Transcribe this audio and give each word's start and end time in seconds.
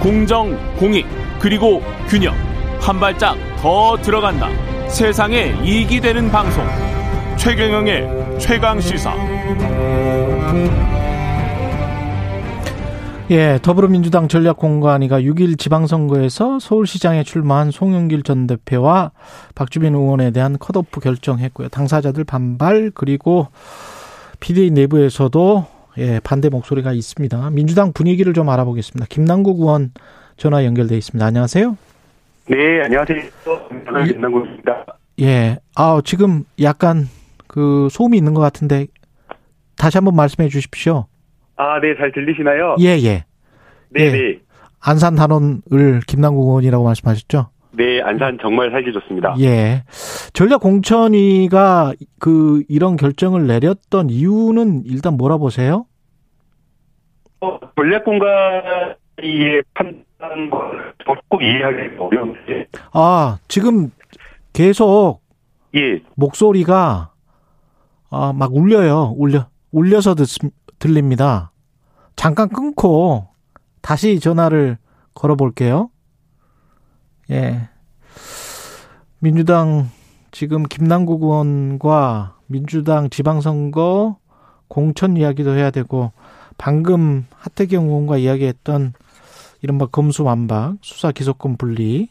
공정, 0.00 0.56
공익, 0.76 1.06
그리고 1.38 1.82
균형. 2.08 2.34
한 2.80 2.98
발짝 2.98 3.36
더 3.58 3.98
들어간다. 3.98 4.48
세상에 4.88 5.54
이익이 5.62 6.00
되는 6.00 6.30
방송. 6.30 6.64
최경영의 7.36 8.38
최강 8.38 8.80
시사. 8.80 9.14
예, 13.30 13.58
더불어민주당 13.60 14.26
전략공관위가 14.26 15.20
6일 15.20 15.58
지방선거에서 15.58 16.58
서울시장에 16.60 17.22
출마한 17.22 17.70
송영길 17.70 18.22
전 18.22 18.46
대표와 18.46 19.12
박주민 19.54 19.94
의원에 19.94 20.30
대한 20.30 20.56
컷오프 20.58 21.00
결정했고요. 21.00 21.68
당사자들 21.68 22.24
반발 22.24 22.90
그리고 22.94 23.48
비대위 24.40 24.70
내부에서도 24.70 25.79
예, 26.00 26.18
반대 26.24 26.48
목소리가 26.48 26.92
있습니다. 26.92 27.50
민주당 27.50 27.92
분위기를 27.92 28.32
좀 28.32 28.48
알아보겠습니다. 28.48 29.06
김남국 29.10 29.60
의원 29.60 29.92
전화 30.38 30.64
연결돼 30.64 30.96
있습니다. 30.96 31.24
안녕하세요. 31.24 31.76
네, 32.48 32.82
안녕하세요. 32.82 33.20
김남국입니다. 34.08 34.86
예, 35.20 35.58
아 35.76 36.00
지금 36.02 36.44
약간 36.62 37.04
그 37.46 37.88
소음이 37.90 38.16
있는 38.16 38.32
것 38.32 38.40
같은데 38.40 38.86
다시 39.76 39.98
한번 39.98 40.16
말씀해 40.16 40.48
주십시오. 40.48 41.06
아, 41.56 41.78
네, 41.80 41.94
잘 41.98 42.10
들리시나요? 42.12 42.76
예, 42.80 42.98
예. 43.04 43.24
네, 43.90 44.06
예. 44.06 44.10
네. 44.10 44.38
안산 44.80 45.14
단원을 45.16 46.00
김남국 46.06 46.48
의원이라고 46.48 46.82
말씀하셨죠? 46.82 47.50
네, 47.72 48.00
안산 48.00 48.38
정말 48.40 48.70
살기 48.70 48.90
좋습니다. 48.94 49.36
예. 49.40 49.84
전략 50.32 50.62
공천위가 50.62 51.92
그 52.18 52.62
이런 52.68 52.96
결정을 52.96 53.46
내렸던 53.46 54.08
이유는 54.08 54.84
일단 54.86 55.18
뭐라 55.18 55.36
보세요? 55.36 55.84
어, 57.40 57.58
전략 57.76 58.04
공간의 58.04 59.62
판단 59.74 60.50
꼭 61.28 61.42
이해하기 61.42 61.96
어려운데. 61.98 62.66
아, 62.92 63.38
지금 63.48 63.90
계속 64.52 65.20
예, 65.74 66.02
목소리가 66.16 67.12
아, 68.10 68.32
막 68.34 68.54
울려요. 68.54 69.14
울려 69.16 69.46
울려서 69.72 70.14
듣, 70.14 70.26
들립니다. 70.78 71.52
잠깐 72.16 72.48
끊고 72.48 73.28
다시 73.80 74.20
전화를 74.20 74.78
걸어 75.14 75.36
볼게요. 75.36 75.90
예. 77.30 77.68
민주당 79.20 79.88
지금 80.32 80.64
김남국 80.64 81.22
의원과 81.22 82.36
민주당 82.46 83.10
지방선거 83.10 84.16
공천 84.68 85.16
이야기도 85.16 85.54
해야 85.54 85.70
되고 85.70 86.12
방금 86.60 87.24
하태경 87.38 87.86
의원과 87.86 88.18
이야기했던 88.18 88.92
이른바 89.62 89.86
검수완박 89.86 90.76
수사 90.82 91.10
기소권 91.10 91.56
분리 91.56 92.08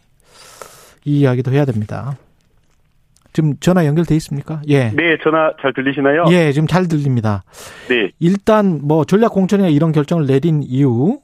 이 1.05 1.19
이야기도 1.19 1.51
해야 1.51 1.65
됩니다. 1.65 2.17
지금 3.31 3.55
전화 3.59 3.85
연결돼 3.85 4.15
있습니까? 4.15 4.59
예. 4.67 4.89
네, 4.89 5.19
전화 5.23 5.53
잘 5.61 5.71
들리시나요? 5.75 6.25
예, 6.31 6.51
지금 6.51 6.67
잘 6.67 6.87
들립니다. 6.87 7.43
네, 7.89 8.09
일단 8.19 8.79
뭐 8.83 9.05
전략 9.05 9.33
공천위가 9.33 9.69
이런 9.69 9.91
결정을 9.91 10.25
내린 10.25 10.63
이유 10.63 11.19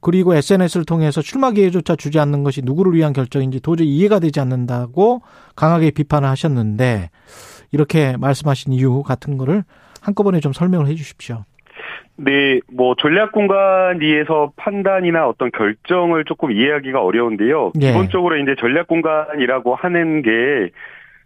그리고 0.00 0.34
SNS를 0.34 0.84
통해서 0.84 1.22
출마 1.22 1.52
기회조차 1.52 1.94
주지 1.94 2.18
않는 2.18 2.42
것이 2.42 2.60
누구를 2.62 2.92
위한 2.94 3.12
결정인지 3.12 3.60
도저히 3.60 3.86
이해가 3.86 4.18
되지 4.18 4.40
않는다고 4.40 5.22
강하게 5.54 5.92
비판을 5.92 6.28
하셨는데 6.28 7.10
이렇게 7.70 8.16
말씀하신 8.16 8.72
이유 8.72 9.04
같은 9.04 9.38
거를 9.38 9.62
한꺼번에 10.00 10.40
좀 10.40 10.52
설명을 10.52 10.88
해 10.88 10.96
주십시오. 10.96 11.44
네, 12.24 12.60
뭐 12.72 12.94
전략 12.96 13.32
공간위에서 13.32 14.52
판단이나 14.54 15.26
어떤 15.26 15.50
결정을 15.50 16.24
조금 16.24 16.52
이해하기가 16.52 17.02
어려운데요. 17.02 17.72
예. 17.80 17.88
기본적으로 17.88 18.36
이제 18.36 18.54
전략 18.60 18.86
공간이라고 18.86 19.74
하는 19.74 20.22
게 20.22 20.70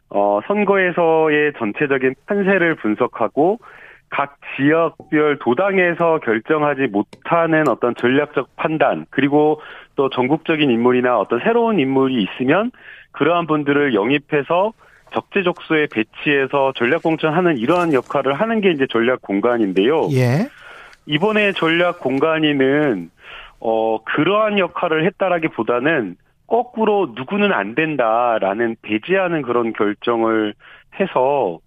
어, 0.08 0.40
선거에서의 0.46 1.52
전체적인 1.58 2.14
판세를 2.26 2.76
분석하고 2.76 3.58
각 4.08 4.38
지역별 4.56 5.38
도당에서 5.40 6.20
결정하지 6.20 6.86
못하는 6.86 7.68
어떤 7.68 7.94
전략적 7.94 8.56
판단 8.56 9.04
그리고 9.10 9.60
또 9.96 10.08
전국적인 10.08 10.70
인물이나 10.70 11.18
어떤 11.18 11.40
새로운 11.40 11.78
인물이 11.78 12.22
있으면 12.22 12.70
그러한 13.12 13.46
분들을 13.46 13.94
영입해서 13.94 14.72
적재적소에 15.12 15.88
배치해서 15.92 16.72
전략 16.76 17.02
공천하는 17.02 17.58
이러한 17.58 17.92
역할을 17.92 18.34
하는 18.34 18.60
게 18.60 18.70
이제 18.70 18.86
전략 18.90 19.22
공간인데요. 19.22 20.08
예. 20.12 20.48
이번에 21.06 21.52
전략 21.52 22.00
공간위는 22.00 23.10
어 23.60 24.02
그러한 24.04 24.58
역할을 24.58 25.04
했다라기보다는 25.06 26.16
거꾸로 26.46 27.12
누구는 27.16 27.52
안 27.52 27.74
된다라는 27.74 28.76
배제하는 28.82 29.42
그런 29.42 29.72
결정을 29.72 30.54
해서 31.00 31.58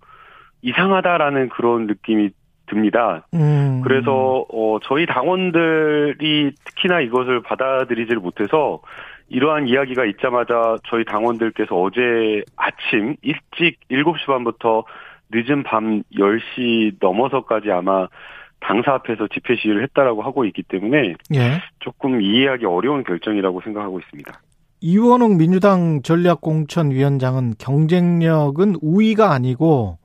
이상하다라는 0.61 1.49
그런 1.49 1.87
느낌이 1.87 2.29
듭니다. 2.67 3.25
음. 3.33 3.81
그래서 3.83 4.45
어 4.51 4.79
저희 4.83 5.05
당원들이 5.05 6.51
특히나 6.63 7.01
이것을 7.01 7.41
받아들이지를 7.41 8.19
못해서 8.19 8.81
이러한 9.29 9.67
이야기가 9.67 10.05
있자마자 10.05 10.77
저희 10.87 11.05
당원들께서 11.05 11.75
어제 11.75 12.43
아침 12.55 13.15
일찍 13.21 13.79
7시 13.89 14.25
반부터 14.25 14.83
늦은 15.31 15.63
밤 15.63 16.03
10시 16.13 16.95
넘어서까지 16.99 17.71
아마 17.71 18.07
당사 18.59 18.93
앞에서 18.93 19.27
집회 19.33 19.55
시위를 19.55 19.83
했다라고 19.83 20.21
하고 20.21 20.45
있기 20.45 20.63
때문에 20.63 21.15
예. 21.33 21.61
조금 21.79 22.21
이해하기 22.21 22.65
어려운 22.65 23.03
결정이라고 23.03 23.61
생각하고 23.61 23.99
있습니다. 23.99 24.41
이원웅 24.81 25.37
민주당 25.37 26.01
전략공천위원장은 26.01 27.55
경쟁력은 27.57 28.75
우위가 28.81 29.31
아니고 29.31 29.97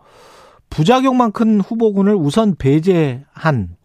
부작용만 0.71 1.33
큰 1.33 1.61
후보군을 1.61 2.15
우선 2.15 2.57
배제한 2.57 3.77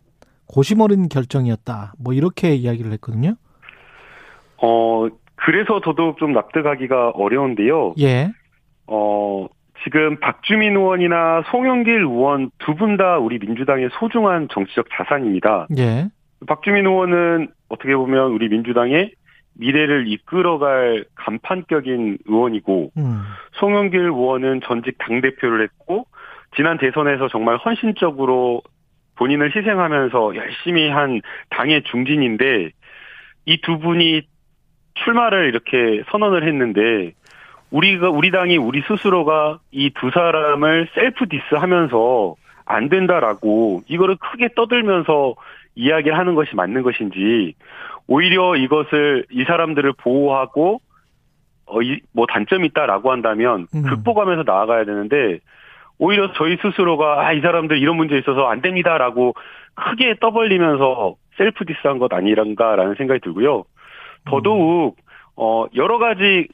고심 0.47 0.81
어린 0.81 1.07
결정이었다. 1.07 1.93
뭐 1.99 2.13
이렇게 2.13 2.55
이야기를 2.55 2.91
했거든요. 2.93 3.35
어 4.57 5.07
그래서 5.35 5.79
더더욱 5.83 6.17
좀 6.17 6.33
납득하기가 6.33 7.11
어려운데요. 7.11 7.93
예. 7.99 8.31
어 8.87 9.47
지금 9.83 10.17
박주민 10.19 10.75
의원이나 10.75 11.43
송영길 11.51 12.01
의원 12.01 12.51
두 12.59 12.75
분 12.75 12.97
다 12.97 13.17
우리 13.17 13.39
민주당의 13.39 13.89
소중한 13.93 14.47
정치적 14.51 14.87
자산입니다. 14.91 15.67
예. 15.77 16.07
박주민 16.47 16.85
의원은 16.85 17.49
어떻게 17.69 17.95
보면 17.95 18.31
우리 18.31 18.49
민주당의 18.49 19.13
미래를 19.55 20.07
이끌어갈 20.07 21.05
간판격인 21.15 22.19
의원이고 22.25 22.91
음. 22.97 23.21
송영길 23.53 23.99
의원은 23.99 24.61
전직 24.65 24.97
당 24.97 25.21
대표를 25.21 25.63
했고 25.63 26.05
지난 26.55 26.77
대선에서 26.77 27.27
정말 27.29 27.57
헌신적으로 27.57 28.61
본인을 29.17 29.53
희생하면서 29.55 30.35
열심히 30.35 30.89
한 30.89 31.21
당의 31.49 31.83
중진인데 31.83 32.71
이 33.45 33.61
두 33.61 33.79
분이 33.79 34.21
출마를 34.95 35.47
이렇게 35.49 36.03
선언을 36.11 36.47
했는데 36.47 37.13
우리가 37.71 38.09
우리 38.09 38.31
당이 38.31 38.57
우리 38.57 38.81
스스로가 38.87 39.59
이 39.71 39.89
두 39.91 40.09
사람을 40.11 40.89
셀프 40.95 41.27
디스하면서 41.27 42.35
안 42.65 42.89
된다라고 42.89 43.81
이거를 43.87 44.15
크게 44.17 44.49
떠들면서 44.55 45.35
이야기를 45.75 46.17
하는 46.17 46.35
것이 46.35 46.55
맞는 46.55 46.81
것인지 46.83 47.53
오히려 48.07 48.55
이것을 48.55 49.25
이 49.31 49.43
사람들을 49.43 49.93
보호하고 49.97 50.81
어뭐 51.67 52.25
단점이 52.27 52.67
있다라고 52.67 53.11
한다면 53.11 53.67
음. 53.75 53.83
극복하면서 53.83 54.43
나아가야 54.45 54.85
되는데 54.85 55.39
오히려 55.99 56.31
저희 56.33 56.57
스스로가 56.57 57.27
아 57.27 57.33
이 57.33 57.41
사람들 57.41 57.77
이런 57.77 57.97
문제 57.97 58.17
있어서 58.17 58.47
안 58.47 58.61
됩니다라고 58.61 59.33
크게 59.75 60.15
떠벌리면서 60.19 61.15
셀프 61.37 61.65
디스한 61.65 61.99
것 61.99 62.11
아니란가라는 62.13 62.95
생각이 62.95 63.19
들고요. 63.21 63.63
더더욱 64.25 64.97
어 65.35 65.65
여러 65.75 65.97
가지 65.99 66.47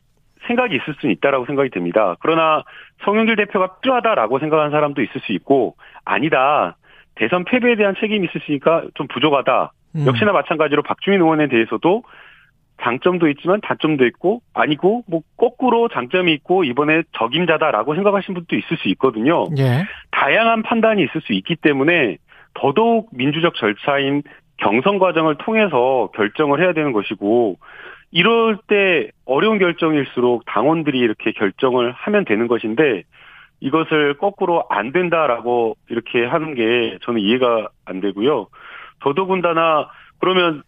생각이 0.48 0.76
있을 0.76 0.96
수는 1.00 1.14
있다라고 1.16 1.46
생각이 1.46 1.70
듭니다. 1.70 2.16
그러나 2.20 2.64
성영길 3.04 3.36
대표가 3.36 3.80
필요하다라고 3.82 4.40
생각하는 4.40 4.72
사람도 4.72 5.02
있을 5.02 5.22
수 5.22 5.32
있고 5.34 5.76
아니다. 6.04 6.78
대선 7.16 7.46
패배에 7.46 7.76
대한 7.76 7.96
책임이 8.00 8.28
있으니까 8.36 8.84
좀 8.94 9.08
부족하다. 9.08 9.72
음. 9.96 10.06
역시나 10.06 10.32
마찬가지로 10.32 10.84
박주민 10.84 11.22
의원에 11.22 11.48
대해서도 11.48 12.04
장점도 12.82 13.30
있지만 13.30 13.62
단점도 13.62 14.06
있고 14.08 14.42
아니고 14.54 15.04
뭐 15.08 15.22
거꾸로 15.38 15.88
장점이 15.88 16.34
있고 16.34 16.66
이번에 16.66 17.04
적임자다라고 17.14 17.96
생각하신 17.96 18.34
분도 18.34 18.56
있을 18.56 18.78
수 18.78 18.90
있거든요. 18.90 19.46
예. 19.58 19.86
다양한 20.12 20.64
판단이 20.64 21.04
있을 21.04 21.22
수 21.22 21.34
있기 21.34 21.56
때문에 21.56 22.18
더더욱 22.54 23.10
민주적 23.14 23.56
절차인 23.56 24.24
경선 24.58 25.00
과정을 25.00 25.36
통해서 25.36 26.10
결정을 26.16 26.62
해야 26.62 26.74
되는 26.74 26.92
것이고 26.92 27.58
이럴 28.16 28.58
때 28.68 29.10
어려운 29.26 29.60
결정일수록 29.60 30.46
당원들이 30.46 30.98
이렇게 30.98 31.34
결정을 31.34 31.92
하면 31.92 32.24
되는 32.24 32.48
것인데 32.48 33.04
이것을 33.60 34.18
거꾸로 34.18 34.64
안 34.70 34.94
된다라고 34.94 35.76
이렇게 35.90 36.24
하는 36.24 36.56
게 36.56 36.98
저는 37.04 37.20
이해가 37.20 37.68
안 37.84 38.00
되고요. 38.00 38.48
더더군다나 39.02 39.90
그러면 40.22 40.64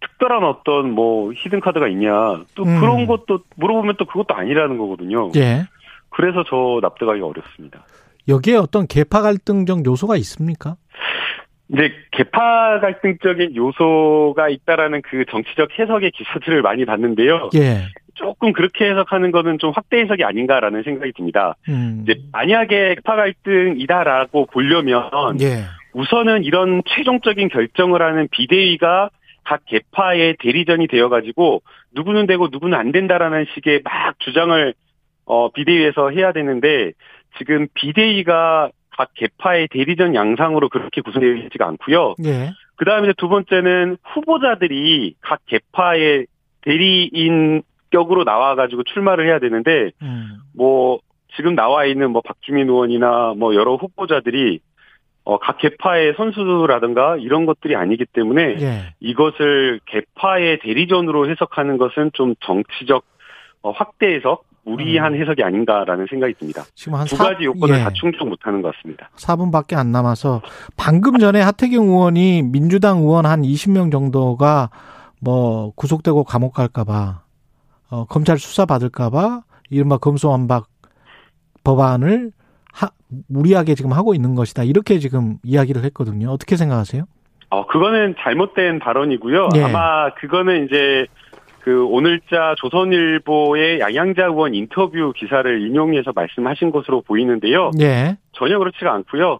특별한 0.00 0.44
어떤 0.44 0.92
뭐 0.92 1.32
히든 1.32 1.58
카드가 1.58 1.88
있냐 1.88 2.44
또 2.54 2.62
음. 2.62 2.78
그런 2.78 3.06
것도 3.06 3.40
물어보면 3.56 3.96
또 3.98 4.04
그것도 4.04 4.36
아니라는 4.36 4.78
거거든요. 4.78 5.32
예. 5.34 5.64
그래서 6.10 6.44
저 6.48 6.78
납득하기 6.80 7.20
어렵습니다. 7.20 7.84
여기에 8.28 8.58
어떤 8.58 8.86
계파 8.86 9.22
갈등적 9.22 9.84
요소가 9.84 10.16
있습니까? 10.18 10.76
이제 11.72 11.92
개파 12.10 12.80
갈등적인 12.80 13.56
요소가 13.56 14.48
있다라는 14.48 15.02
그 15.02 15.24
정치적 15.30 15.78
해석의 15.78 16.10
기사들을 16.10 16.62
많이 16.62 16.84
봤는데요. 16.84 17.50
예. 17.54 17.86
조금 18.14 18.52
그렇게 18.52 18.90
해석하는 18.90 19.32
거는 19.32 19.58
좀 19.58 19.72
확대 19.74 19.98
해석이 20.00 20.24
아닌가라는 20.24 20.82
생각이 20.82 21.12
듭니다. 21.12 21.56
음. 21.68 22.02
이제 22.02 22.20
만약에 22.32 22.96
개파 22.96 23.16
갈등이다라고 23.16 24.46
보려면 24.46 25.10
예. 25.40 25.64
우선은 25.94 26.44
이런 26.44 26.82
최종적인 26.86 27.48
결정을 27.48 28.02
하는 28.02 28.28
비대위가 28.30 29.10
각 29.44 29.60
개파의 29.66 30.36
대리전이 30.40 30.86
되어가지고 30.88 31.62
누구는 31.94 32.26
되고 32.26 32.48
누구는 32.50 32.76
안 32.76 32.92
된다라는 32.92 33.46
식의 33.54 33.82
막 33.84 34.18
주장을 34.20 34.74
어 35.26 35.50
비대위에서 35.50 36.10
해야 36.10 36.32
되는데 36.32 36.92
지금 37.38 37.68
비대위가 37.74 38.70
각 38.96 39.12
개파의 39.14 39.68
대리전 39.68 40.14
양상으로 40.14 40.68
그렇게 40.68 41.00
구성되어 41.00 41.34
있지가 41.46 41.66
않고요. 41.66 42.14
예. 42.24 42.50
그 42.76 42.84
다음에 42.84 43.12
두 43.16 43.28
번째는 43.28 43.98
후보자들이 44.02 45.14
각 45.20 45.40
개파의 45.46 46.26
대리인 46.62 47.62
격으로 47.90 48.24
나와가지고 48.24 48.82
출마를 48.84 49.26
해야 49.26 49.38
되는데 49.38 49.90
음. 50.02 50.38
뭐 50.54 50.98
지금 51.36 51.54
나와 51.54 51.84
있는 51.84 52.10
뭐 52.10 52.22
박주민 52.22 52.68
의원이나 52.68 53.34
뭐 53.36 53.54
여러 53.54 53.74
후보자들이 53.76 54.60
어, 55.24 55.38
각 55.38 55.58
개파의 55.58 56.14
선수라든가 56.16 57.16
이런 57.16 57.46
것들이 57.46 57.76
아니기 57.76 58.04
때문에 58.04 58.56
예. 58.60 58.94
이것을 59.00 59.80
개파의 59.86 60.58
대리전으로 60.60 61.30
해석하는 61.30 61.78
것은 61.78 62.10
좀 62.12 62.34
정치적 62.40 63.04
어, 63.62 63.70
확대 63.70 64.14
해석, 64.14 64.44
무리한 64.64 65.14
해석이 65.14 65.42
아닌가라는 65.42 66.06
생각이 66.08 66.34
듭니다. 66.34 66.62
지금 66.74 66.94
한두 66.94 67.16
사- 67.16 67.24
가지 67.24 67.44
요건을 67.44 67.78
예. 67.78 67.82
다 67.84 67.90
충족 67.92 68.28
못하는 68.28 68.62
것 68.62 68.74
같습니다. 68.74 69.10
4분밖에 69.16 69.76
안 69.76 69.92
남아서 69.92 70.40
방금 70.76 71.18
전에 71.18 71.40
하태경 71.40 71.84
의원이 71.84 72.42
민주당 72.44 72.98
의원 72.98 73.26
한 73.26 73.42
20명 73.42 73.92
정도가 73.92 74.70
뭐 75.20 75.72
구속되고 75.76 76.24
감옥 76.24 76.54
갈까봐 76.54 77.22
어, 77.90 78.04
검찰 78.06 78.38
수사 78.38 78.64
받을까봐 78.66 79.42
이른바 79.70 79.98
검소완박 79.98 80.66
법안을 81.64 82.32
하, 82.72 82.88
무리하게 83.28 83.74
지금 83.74 83.92
하고 83.92 84.14
있는 84.14 84.34
것이다 84.34 84.64
이렇게 84.64 84.98
지금 84.98 85.36
이야기를 85.44 85.84
했거든요. 85.84 86.30
어떻게 86.30 86.56
생각하세요? 86.56 87.04
어, 87.50 87.66
그거는 87.66 88.14
잘못된 88.18 88.80
발언이고요. 88.80 89.48
예. 89.56 89.62
아마 89.62 90.12
그거는 90.14 90.66
이제 90.66 91.06
그 91.64 91.82
오늘자 91.86 92.56
조선일보의 92.58 93.80
양양자 93.80 94.26
의원 94.26 94.54
인터뷰 94.54 95.14
기사를 95.16 95.62
인용해서 95.62 96.12
말씀하신 96.14 96.70
것으로 96.70 97.00
보이는데요. 97.00 97.70
예, 97.80 98.18
전혀 98.32 98.58
그렇지가 98.58 98.92
않고요. 98.92 99.38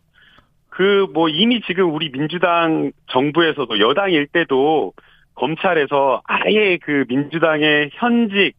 그 0.71 1.07
뭐 1.13 1.29
이미 1.29 1.61
지금 1.61 1.95
우리 1.95 2.11
민주당 2.11 2.93
정부에서도 3.09 3.79
여당일 3.79 4.27
때도 4.27 4.95
검찰에서 5.35 6.23
아예 6.25 6.79
그 6.79 7.05
민주당의 7.09 7.91
현직 7.93 8.55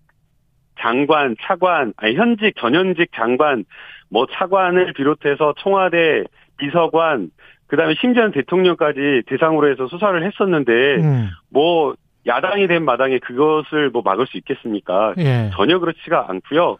장관, 0.79 1.35
차관, 1.41 1.93
아니 1.97 2.15
현직 2.15 2.53
전현직 2.57 3.13
장관, 3.15 3.65
뭐 4.09 4.27
차관을 4.31 4.93
비롯해서 4.93 5.55
청와대 5.57 6.23
비서관, 6.57 7.31
그다음에 7.65 7.95
심지어는 7.99 8.31
대통령까지 8.31 9.23
대상으로 9.25 9.71
해서 9.71 9.87
수사를 9.87 10.23
했었는데 10.23 10.95
음, 11.01 11.29
뭐 11.49 11.95
야당이 12.27 12.67
된 12.67 12.83
마당에 12.83 13.19
그것을 13.19 13.89
뭐 13.89 14.01
막을 14.03 14.27
수 14.27 14.37
있겠습니까? 14.37 15.13
예, 15.17 15.51
전혀 15.53 15.79
그렇지가 15.79 16.25
않고요. 16.29 16.77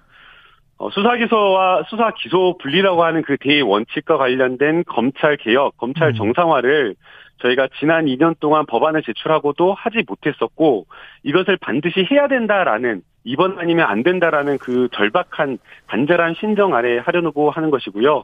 어, 0.78 0.90
수사 0.90 1.16
기소와 1.16 1.84
수사 1.88 2.12
기소 2.12 2.58
분리라고 2.58 3.04
하는 3.04 3.22
그 3.22 3.38
대원칙과 3.38 4.18
관련된 4.18 4.84
검찰 4.86 5.38
개혁, 5.38 5.78
검찰 5.78 6.10
음. 6.10 6.14
정상화를 6.16 6.96
저희가 7.42 7.68
지난 7.80 8.06
2년 8.06 8.40
동안 8.40 8.66
법안을 8.66 9.04
제출하고도 9.04 9.74
하지 9.74 10.04
못했었고 10.08 10.86
이것을 11.24 11.58
반드시 11.58 12.06
해야 12.10 12.28
된다라는 12.28 13.02
이번 13.24 13.58
아니면 13.60 13.88
안 13.88 14.04
된다라는 14.04 14.58
그 14.58 14.88
절박한 14.94 15.58
간절한 15.88 16.36
신정 16.40 16.76
아래 16.76 16.98
하려고 16.98 17.50
하는 17.52 17.72
것이고요. 17.72 18.24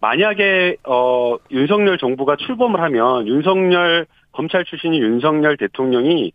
만약에 0.00 0.76
어 0.86 1.36
윤석열 1.50 1.98
정부가 1.98 2.36
출범을 2.36 2.80
하면 2.80 3.26
윤석열 3.26 4.06
검찰 4.38 4.64
출신인 4.64 5.02
윤석열 5.02 5.56
대통령이 5.56 6.30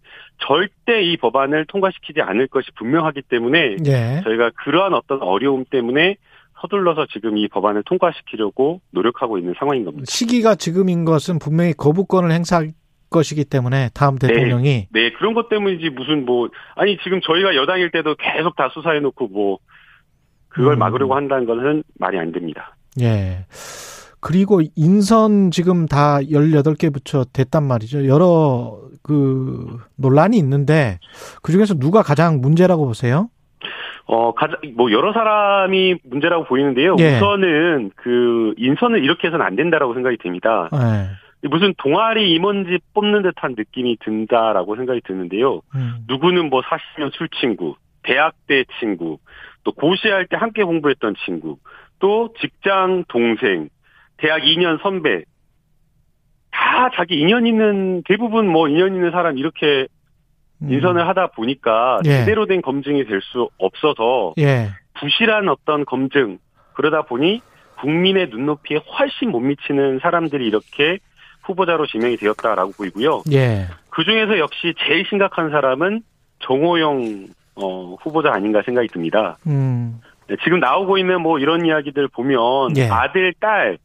절대 0.46 1.02
이 1.04 1.16
법안을 1.16 1.68
통과시키지 1.68 2.20
않을 2.20 2.48
것이 2.48 2.70
분명하기 2.76 3.22
때문에 3.30 3.78
예. 3.86 4.22
저희가 4.26 4.52
그러한 4.66 4.94
어떤 4.94 5.22
어려움 5.22 5.64
때문에 5.64 6.18
서둘러서 6.60 7.06
지금 7.14 7.38
이 7.38 7.48
법안을 7.48 7.84
통과시키려고 7.86 8.82
노력하고 8.92 9.38
있는 9.38 9.54
상황인 9.58 9.86
겁니다. 9.86 10.04
시기가 10.10 10.56
지금인 10.56 11.06
것은 11.06 11.40
분명히 11.40 11.72
거부권을 11.72 12.30
행사할 12.32 12.74
것이기 13.10 13.46
때문에 13.46 13.88
다음 13.94 14.18
대통령이 14.18 14.88
네, 14.92 15.12
그런 15.14 15.34
것 15.34 15.48
때문이지 15.48 15.92
무슨 15.92 16.26
뭐 16.26 16.50
아니 16.76 16.98
지금 17.06 17.22
저희가 17.22 17.56
여당일 17.56 17.90
때도 17.90 18.16
계속 18.16 18.58
다 18.58 18.70
수사해 18.74 19.00
놓고 19.00 19.28
뭐 19.30 19.60
그걸 20.50 20.74
음. 20.74 20.80
막으려고 20.80 21.16
한다는 21.16 21.46
것은 21.46 21.84
말이 22.00 22.20
안 22.20 22.34
됩니다. 22.34 22.76
예. 23.00 23.46
그리고 24.24 24.62
인선 24.78 25.52
지금 25.52 25.86
다 25.86 26.20
18개 26.20 26.94
부처 26.94 27.26
됐단 27.26 27.64
말이죠. 27.64 28.08
여러 28.08 28.80
그 29.04 29.80
논란이 29.98 30.38
있는데 30.38 31.00
그중에서 31.42 31.74
누가 31.76 32.02
가장 32.02 32.40
문제라고 32.40 32.86
보세요? 32.86 33.30
어, 34.06 34.34
가장, 34.34 34.58
뭐, 34.76 34.92
여러 34.92 35.14
사람이 35.14 35.96
문제라고 36.04 36.46
보이는데요. 36.46 36.96
예. 37.00 37.18
우선은 37.18 37.92
그, 37.96 38.54
인선을 38.58 39.04
이렇게 39.04 39.28
해서는 39.28 39.46
안 39.46 39.56
된다라고 39.56 39.94
생각이 39.94 40.18
됩니다. 40.18 40.70
예. 40.74 41.48
무슨 41.48 41.74
동아리 41.78 42.34
임원직 42.34 42.82
뽑는 42.94 43.24
듯한 43.24 43.56
느낌이 43.58 43.98
든다라고 44.00 44.76
생각이 44.78 45.02
드는데요. 45.06 45.62
음. 45.76 46.06
누구는 46.08 46.50
뭐 46.50 46.62
40년 46.62 47.12
술 47.14 47.28
친구, 47.40 47.76
대학 48.04 48.34
때 48.48 48.64
친구, 48.80 49.20
또 49.64 49.72
고시할 49.74 50.28
때 50.28 50.38
함께 50.38 50.64
공부했던 50.64 51.16
친구, 51.26 51.58
또 52.00 52.34
직장 52.40 53.04
동생, 53.08 53.70
대학 54.24 54.42
2년 54.42 54.82
선배, 54.82 55.24
다 56.50 56.90
자기 56.96 57.20
인연 57.20 57.46
있는, 57.46 58.04
대부분 58.04 58.48
뭐 58.48 58.70
인연 58.70 58.96
있는 58.96 59.12
사람 59.12 59.38
이렇게 59.38 59.88
음. 60.62 60.72
인선을 60.72 61.06
하다 61.10 61.32
보니까 61.32 62.00
예. 62.06 62.20
제대로 62.20 62.46
된 62.46 62.62
검증이 62.62 63.04
될 63.06 63.20
수 63.22 63.50
없어서 63.58 64.34
예. 64.38 64.70
부실한 64.94 65.50
어떤 65.50 65.84
검증, 65.84 66.38
그러다 66.72 67.02
보니 67.02 67.42
국민의 67.82 68.30
눈높이에 68.30 68.78
훨씬 68.78 69.30
못 69.30 69.42
미치는 69.42 70.00
사람들이 70.02 70.48
이렇게 70.48 71.00
후보자로 71.42 71.86
지명이 71.88 72.16
되었다라고 72.16 72.72
보이고요. 72.78 73.24
예. 73.34 73.68
그 73.90 74.06
중에서 74.06 74.40
역시 74.40 74.74
제일 74.88 75.06
심각한 75.06 75.50
사람은 75.50 76.02
정호영 76.40 77.28
어, 77.56 77.96
후보자 78.02 78.32
아닌가 78.32 78.62
생각이 78.64 78.88
듭니다. 78.88 79.38
음. 79.48 80.00
네, 80.30 80.38
지금 80.46 80.62
나오고 80.62 80.98
있는 80.98 81.20
뭐 81.20 81.40
이런 81.40 81.66
이야기들 81.66 82.08
보면 82.08 82.78
예. 82.78 82.88
아들, 82.88 83.34
딸 83.42 83.78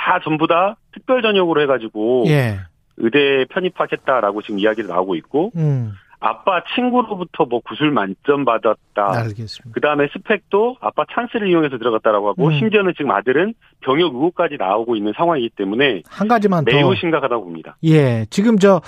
다 0.00 0.18
전부 0.24 0.46
다 0.46 0.76
특별 0.92 1.20
전역으로 1.20 1.60
해가지고 1.62 2.24
예. 2.28 2.60
의대 2.96 3.44
편입하겠다라고 3.50 4.40
지금 4.42 4.58
이야기도 4.58 4.88
나오고 4.88 5.14
있고 5.16 5.52
음. 5.56 5.92
아빠 6.22 6.62
친구로부터 6.74 7.44
뭐 7.46 7.60
구술 7.60 7.90
만점 7.90 8.44
받았다. 8.44 9.20
알겠습니다. 9.20 9.70
그 9.72 9.80
다음에 9.80 10.08
스펙도 10.12 10.76
아빠 10.80 11.04
찬스를 11.10 11.48
이용해서 11.48 11.78
들어갔다라고 11.78 12.28
하고 12.28 12.48
음. 12.48 12.58
심지어는 12.58 12.92
지금 12.96 13.10
아들은 13.10 13.54
병역 13.80 14.14
의혹까지 14.14 14.56
나오고 14.58 14.96
있는 14.96 15.12
상황이기 15.16 15.50
때문에 15.56 16.02
한 16.08 16.28
가지만 16.28 16.64
더. 16.64 16.72
매우 16.72 16.94
심각하다고 16.94 17.44
봅니다. 17.44 17.76
예. 17.84 18.26
지금 18.30 18.58
저 18.58 18.80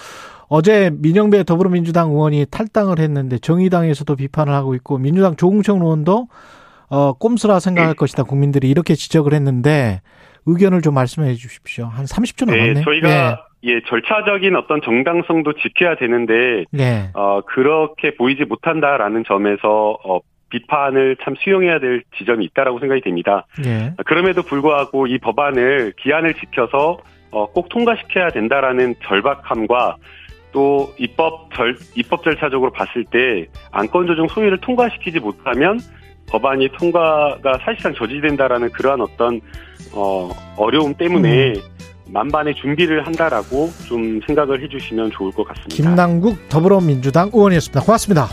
어제 0.48 0.90
민영배 0.92 1.44
더불어민주당 1.44 2.10
의원이 2.10 2.46
탈당을 2.50 2.98
했는데 2.98 3.38
정의당에서도 3.38 4.14
비판을 4.16 4.52
하고 4.52 4.74
있고 4.74 4.98
민주당 4.98 5.36
조웅청 5.36 5.80
의원도 5.80 6.28
어 6.90 7.12
꼼수라 7.14 7.60
생각할 7.60 7.94
것이다 7.94 8.24
국민들이 8.24 8.68
이렇게 8.68 8.94
지적을 8.94 9.32
했는데 9.32 10.02
의견을 10.46 10.82
좀 10.82 10.94
말씀해 10.94 11.34
주십시오. 11.34 11.86
한 11.86 12.04
30초 12.04 12.46
남았네요. 12.46 12.74
네, 12.74 12.82
저희가 12.82 13.46
예, 13.64 13.80
절차적인 13.86 14.56
어떤 14.56 14.80
정당성도 14.82 15.52
지켜야 15.54 15.94
되는데 15.96 16.64
예. 16.78 16.82
예. 16.82 17.10
어 17.14 17.42
그렇게 17.46 18.14
보이지 18.14 18.44
못한다라는 18.44 19.24
점에서 19.26 19.98
어 20.04 20.20
비판을 20.50 21.16
참 21.24 21.34
수용해야 21.42 21.78
될 21.78 22.02
지점이 22.18 22.44
있다라고 22.46 22.80
생각이 22.80 23.00
됩니다. 23.02 23.46
예. 23.64 23.94
그럼에도 24.04 24.42
불구하고 24.42 25.06
이 25.06 25.18
법안을 25.18 25.94
기한을 25.98 26.34
지켜서 26.34 26.98
어, 27.30 27.46
꼭 27.46 27.70
통과시켜야 27.70 28.28
된다라는 28.28 28.94
절박함과 29.02 29.96
또 30.52 30.92
입법 30.98 31.48
절 31.54 31.74
입법 31.96 32.22
절차적으로 32.22 32.70
봤을 32.72 33.04
때 33.04 33.46
안건 33.70 34.06
조정 34.06 34.28
소위를 34.28 34.58
통과시키지 34.58 35.18
못하면 35.18 35.80
법안이 36.30 36.68
통과가 36.78 37.58
사실상 37.64 37.94
저지된다라는 37.94 38.70
그러한 38.72 39.00
어떤 39.00 39.40
어 39.94 40.30
어려움 40.56 40.94
때문에 40.94 41.54
만반의 42.08 42.54
준비를 42.56 43.06
한다라고 43.06 43.70
좀 43.86 44.20
생각을 44.26 44.62
해주시면 44.62 45.10
좋을 45.12 45.32
것 45.32 45.44
같습니다. 45.48 45.74
김남국 45.74 46.48
더불어민주당 46.48 47.30
의원이었습니다. 47.32 47.80
고맙습니다. 47.80 48.28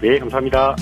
네, 0.00 0.18
감사합니다. 0.18 0.76